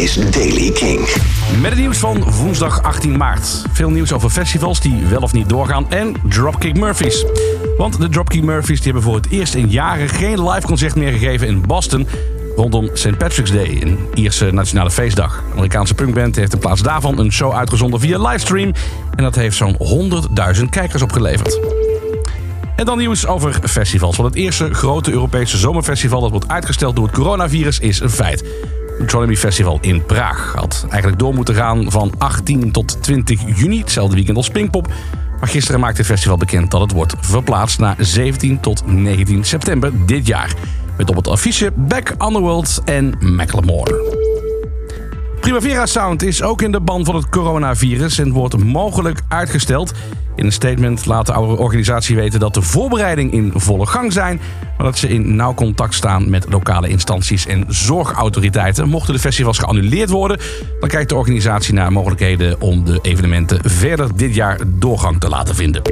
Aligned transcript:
is 0.00 0.14
Daily 0.14 0.70
King. 0.70 0.98
Met 1.60 1.70
het 1.70 1.78
nieuws 1.78 1.98
van 1.98 2.30
woensdag 2.30 2.82
18 2.82 3.16
maart. 3.16 3.62
Veel 3.72 3.90
nieuws 3.90 4.12
over 4.12 4.30
festivals 4.30 4.80
die 4.80 5.06
wel 5.06 5.20
of 5.20 5.32
niet 5.32 5.48
doorgaan 5.48 5.90
en 5.90 6.14
Dropkick 6.28 6.76
Murphys. 6.76 7.24
Want 7.76 8.00
de 8.00 8.08
Dropkick 8.08 8.42
Murphys 8.42 8.76
die 8.76 8.84
hebben 8.84 9.02
voor 9.02 9.14
het 9.14 9.30
eerst 9.30 9.54
in 9.54 9.68
jaren 9.68 10.08
geen 10.08 10.48
live 10.48 10.66
concert 10.66 10.94
meer 10.94 11.12
gegeven 11.12 11.46
in 11.46 11.60
Boston 11.66 12.08
rondom 12.56 12.90
St. 12.92 13.18
Patrick's 13.18 13.50
Day, 13.50 13.78
een 13.82 13.98
Ierse 14.14 14.50
nationale 14.50 14.90
feestdag. 14.90 15.42
De 15.46 15.52
Amerikaanse 15.52 15.94
punkband 15.94 16.36
heeft 16.36 16.52
in 16.52 16.58
plaats 16.58 16.82
daarvan 16.82 17.18
een 17.18 17.32
show 17.32 17.54
uitgezonden 17.54 18.00
via 18.00 18.18
livestream 18.28 18.72
en 19.14 19.22
dat 19.24 19.34
heeft 19.34 19.56
zo'n 19.56 19.76
100.000 20.56 20.64
kijkers 20.70 21.02
opgeleverd. 21.02 21.60
En 22.76 22.86
dan 22.86 22.98
nieuws 22.98 23.26
over 23.26 23.58
festivals. 23.68 24.16
Want 24.16 24.34
het 24.34 24.42
eerste 24.42 24.74
grote 24.74 25.10
Europese 25.10 25.56
zomerfestival 25.56 26.20
dat 26.20 26.30
wordt 26.30 26.48
uitgesteld 26.48 26.96
door 26.96 27.06
het 27.06 27.14
coronavirus 27.14 27.78
is 27.78 28.00
een 28.00 28.10
feit. 28.10 28.44
Het 29.00 29.08
Tronomy 29.08 29.36
Festival 29.36 29.78
in 29.80 30.04
Praag 30.04 30.52
had 30.54 30.86
eigenlijk 30.88 31.18
door 31.18 31.34
moeten 31.34 31.54
gaan 31.54 31.90
van 31.90 32.12
18 32.18 32.72
tot 32.72 33.02
20 33.02 33.58
juni, 33.58 33.78
hetzelfde 33.78 34.14
weekend 34.14 34.36
als 34.36 34.48
Pinkpop. 34.48 34.92
Maar 35.38 35.48
gisteren 35.48 35.80
maakte 35.80 35.96
het 35.96 36.06
festival 36.06 36.36
bekend 36.36 36.70
dat 36.70 36.80
het 36.80 36.92
wordt 36.92 37.14
verplaatst 37.20 37.78
naar 37.78 37.96
17 37.98 38.60
tot 38.60 38.82
19 38.86 39.44
september 39.44 40.06
dit 40.06 40.26
jaar. 40.26 40.54
Met 40.96 41.10
op 41.10 41.16
het 41.16 41.28
affiche 41.28 41.72
Back 41.76 42.14
Underworld 42.18 42.80
en 42.84 43.14
Macklemore. 43.20 44.19
Primavera 45.40 45.86
Sound 45.86 46.22
is 46.22 46.42
ook 46.42 46.62
in 46.62 46.72
de 46.72 46.80
ban 46.80 47.04
van 47.04 47.14
het 47.14 47.28
coronavirus 47.28 48.18
en 48.18 48.32
wordt 48.32 48.64
mogelijk 48.64 49.20
uitgesteld. 49.28 49.92
In 50.36 50.44
een 50.44 50.52
statement 50.52 51.06
laat 51.06 51.26
de 51.26 51.32
organisatie 51.32 52.16
weten 52.16 52.40
dat 52.40 52.54
de 52.54 52.62
voorbereidingen 52.62 53.32
in 53.32 53.52
volle 53.54 53.86
gang 53.86 54.12
zijn, 54.12 54.40
maar 54.76 54.86
dat 54.86 54.98
ze 54.98 55.08
in 55.08 55.36
nauw 55.36 55.54
contact 55.54 55.94
staan 55.94 56.30
met 56.30 56.46
lokale 56.48 56.88
instanties 56.88 57.46
en 57.46 57.64
zorgautoriteiten. 57.68 58.88
Mochten 58.88 59.14
de 59.14 59.20
festivals 59.20 59.58
geannuleerd 59.58 60.10
worden, 60.10 60.38
dan 60.80 60.88
kijkt 60.88 61.08
de 61.08 61.16
organisatie 61.16 61.74
naar 61.74 61.92
mogelijkheden 61.92 62.60
om 62.60 62.84
de 62.84 62.98
evenementen 63.02 63.70
verder 63.70 64.16
dit 64.16 64.34
jaar 64.34 64.58
doorgang 64.66 65.20
te 65.20 65.28
laten 65.28 65.54
vinden. 65.54 65.82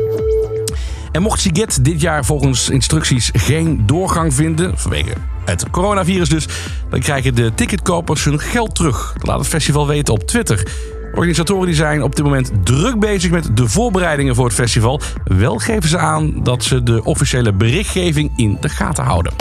En 1.12 1.22
mocht 1.22 1.40
Siget 1.40 1.84
dit 1.84 2.00
jaar 2.00 2.24
volgens 2.24 2.68
instructies 2.68 3.30
geen 3.32 3.82
doorgang 3.86 4.34
vinden, 4.34 4.78
vanwege 4.78 5.12
het 5.48 5.70
coronavirus 5.70 6.28
dus, 6.28 6.46
dan 6.90 7.00
krijgen 7.00 7.34
de 7.34 7.54
ticketkopers 7.54 8.24
hun 8.24 8.40
geld 8.40 8.74
terug. 8.74 9.12
Dat 9.12 9.26
laat 9.26 9.38
het 9.38 9.48
festival 9.48 9.86
weten 9.86 10.14
op 10.14 10.22
Twitter. 10.22 10.66
Organisatoren 11.14 11.66
die 11.66 11.74
zijn 11.74 12.02
op 12.02 12.16
dit 12.16 12.24
moment 12.24 12.50
druk 12.64 12.98
bezig 12.98 13.30
met 13.30 13.56
de 13.56 13.68
voorbereidingen 13.68 14.34
voor 14.34 14.44
het 14.44 14.54
festival. 14.54 15.00
Wel 15.24 15.58
geven 15.58 15.88
ze 15.88 15.98
aan 15.98 16.42
dat 16.42 16.64
ze 16.64 16.82
de 16.82 17.04
officiële 17.04 17.52
berichtgeving 17.52 18.32
in 18.36 18.56
de 18.60 18.68
gaten 18.68 19.04
houden. 19.04 19.32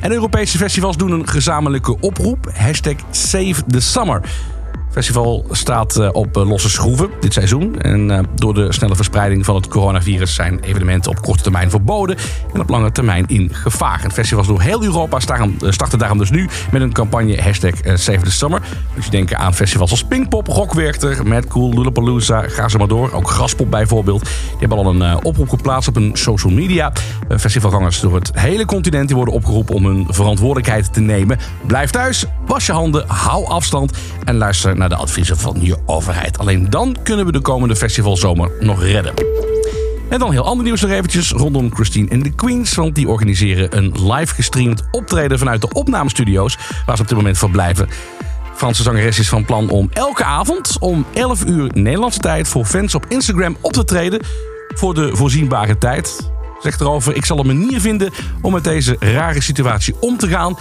En 0.00 0.12
Europese 0.12 0.58
festivals 0.58 0.96
doen 0.96 1.10
een 1.10 1.28
gezamenlijke 1.28 2.00
oproep. 2.00 2.50
Hashtag 2.54 2.94
Save 3.10 3.64
the 3.66 3.80
Summer 3.80 4.20
festival 4.96 5.44
staat 5.50 5.96
eh, 5.96 6.08
op 6.12 6.36
eh, 6.36 6.48
losse 6.48 6.70
schroeven 6.70 7.10
dit 7.20 7.32
seizoen. 7.32 7.80
En 7.80 8.10
eh, 8.10 8.18
door 8.34 8.54
de 8.54 8.72
snelle 8.72 8.96
verspreiding 8.96 9.44
van 9.44 9.54
het 9.54 9.68
coronavirus 9.68 10.34
zijn 10.34 10.60
evenementen 10.60 11.10
op 11.10 11.20
korte 11.20 11.42
termijn 11.42 11.70
verboden 11.70 12.16
en 12.54 12.60
op 12.60 12.68
lange 12.68 12.92
termijn 12.92 13.24
in 13.26 13.54
gevaar. 13.54 14.00
En 14.04 14.12
festivals 14.12 14.46
door 14.46 14.60
heel 14.60 14.82
Europa 14.82 15.20
starten 15.20 15.98
daarom 15.98 16.18
dus 16.18 16.30
nu 16.30 16.48
met 16.72 16.82
een 16.82 16.92
campagne 16.92 17.42
hashtag 17.42 17.74
Save 17.84 18.20
the 18.20 18.30
Summer. 18.30 18.62
Dus 18.94 19.04
je 19.04 19.10
denken 19.10 19.38
aan 19.38 19.54
festivals 19.54 19.90
als 19.90 20.04
Pinkpop, 20.04 20.46
Rockwerchter, 20.46 21.26
Mad 21.26 21.46
Cool, 21.46 21.72
Lollapalooza, 21.72 22.42
ga 22.42 22.68
ze 22.68 22.78
maar 22.78 22.88
door. 22.88 23.12
Ook 23.12 23.30
Graspop 23.30 23.70
bijvoorbeeld. 23.70 24.20
Die 24.22 24.58
hebben 24.58 24.78
al 24.78 24.86
een 24.86 25.24
oproep 25.24 25.48
geplaatst 25.48 25.88
op 25.88 25.94
hun 25.94 26.10
social 26.12 26.52
media. 26.52 26.92
Festivalgangers 27.38 28.00
door 28.00 28.14
het 28.14 28.30
hele 28.32 28.64
continent 28.64 29.06
die 29.06 29.16
worden 29.16 29.34
opgeroepen 29.34 29.74
om 29.74 29.86
hun 29.86 30.06
verantwoordelijkheid 30.08 30.92
te 30.92 31.00
nemen. 31.00 31.38
Blijf 31.66 31.90
thuis, 31.90 32.24
was 32.46 32.66
je 32.66 32.72
handen, 32.72 33.04
hou 33.06 33.46
afstand 33.46 33.98
en 34.24 34.36
luister 34.36 34.76
naar 34.76 34.85
de 34.88 34.96
adviezen 34.96 35.38
van 35.38 35.56
je 35.60 35.76
overheid. 35.86 36.38
Alleen 36.38 36.70
dan 36.70 36.96
kunnen 37.02 37.26
we 37.26 37.32
de 37.32 37.40
komende 37.40 37.76
festivalzomer 37.76 38.50
nog 38.60 38.82
redden. 38.82 39.14
En 40.08 40.18
dan 40.18 40.32
heel 40.32 40.44
ander 40.44 40.64
nieuws 40.64 40.80
nog 40.80 40.90
eventjes 40.90 41.30
rondom 41.30 41.74
Christine 41.74 42.08
en 42.08 42.22
de 42.22 42.30
Queens. 42.30 42.74
Want 42.74 42.94
die 42.94 43.08
organiseren 43.08 43.76
een 43.76 44.12
live 44.12 44.34
gestreamd 44.34 44.82
optreden 44.90 45.38
vanuit 45.38 45.60
de 45.60 45.72
opnamestudio's... 45.72 46.58
waar 46.86 46.96
ze 46.96 47.02
op 47.02 47.08
dit 47.08 47.16
moment 47.16 47.38
verblijven. 47.38 47.88
Franse 48.54 48.82
zangeres 48.82 49.18
is 49.18 49.28
van 49.28 49.44
plan 49.44 49.70
om 49.70 49.88
elke 49.92 50.24
avond 50.24 50.76
om 50.78 51.06
11 51.14 51.44
uur 51.44 51.70
Nederlandse 51.74 52.20
tijd... 52.20 52.48
voor 52.48 52.64
fans 52.64 52.94
op 52.94 53.04
Instagram 53.08 53.56
op 53.60 53.72
te 53.72 53.84
treden 53.84 54.20
voor 54.74 54.94
de 54.94 55.16
voorzienbare 55.16 55.78
tijd. 55.78 56.30
Zegt 56.62 56.80
erover, 56.80 57.16
ik 57.16 57.24
zal 57.24 57.38
een 57.38 57.46
manier 57.46 57.80
vinden 57.80 58.12
om 58.42 58.52
met 58.52 58.64
deze 58.64 58.96
rare 58.98 59.40
situatie 59.40 59.94
om 60.00 60.16
te 60.16 60.28
gaan... 60.28 60.56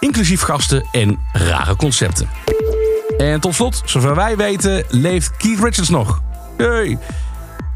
inclusief 0.00 0.40
gasten 0.40 0.86
en 0.92 1.18
rare 1.32 1.76
concepten. 1.76 2.28
En 3.18 3.40
tot 3.40 3.54
slot, 3.54 3.82
zover 3.84 4.14
wij 4.14 4.36
weten, 4.36 4.84
leeft 4.88 5.36
Keith 5.36 5.60
Richards 5.62 5.88
nog. 5.88 6.20
Hey. 6.56 6.98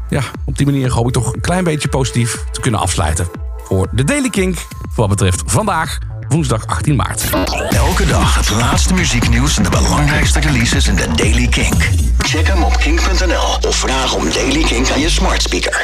Ja, 0.09 0.21
op 0.45 0.57
die 0.57 0.65
manier 0.65 0.91
hoop 0.91 1.07
ik 1.07 1.13
toch 1.13 1.33
een 1.33 1.41
klein 1.41 1.63
beetje 1.63 1.87
positief 1.87 2.43
te 2.51 2.59
kunnen 2.59 2.79
afsluiten. 2.79 3.27
Voor 3.63 3.87
de 3.91 4.03
Daily 4.03 4.29
Kink, 4.29 4.57
wat 4.95 5.09
betreft 5.09 5.43
vandaag, 5.45 5.97
woensdag 6.27 6.67
18 6.67 6.95
maart. 6.95 7.29
Elke 7.69 8.05
dag 8.05 8.35
het 8.35 8.49
laatste 8.49 8.93
muzieknieuws 8.93 9.57
en 9.57 9.63
de 9.63 9.69
belangrijkste 9.69 10.39
releases 10.39 10.87
in 10.87 10.95
de 10.95 11.07
Daily 11.15 11.47
Kink. 11.47 11.89
Check 12.17 12.47
hem 12.47 12.63
op 12.63 12.77
kink.nl 12.77 13.69
of 13.69 13.75
vraag 13.75 14.15
om 14.15 14.31
Daily 14.33 14.63
Kink 14.63 14.89
aan 14.89 14.99
je 14.99 15.09
smart 15.09 15.41
speaker. 15.41 15.79